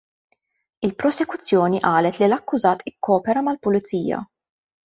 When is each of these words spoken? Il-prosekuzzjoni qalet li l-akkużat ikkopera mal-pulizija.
Il-prosekuzzjoni 0.87 1.79
qalet 1.85 2.15
li 2.21 2.27
l-akkużat 2.31 2.83
ikkopera 2.93 3.45
mal-pulizija. 3.49 4.19